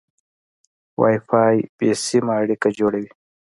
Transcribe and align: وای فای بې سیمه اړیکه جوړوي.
وای 0.99 1.17
فای 1.29 1.55
بې 1.77 1.89
سیمه 2.05 2.33
اړیکه 2.41 2.69
جوړوي. 2.79 3.09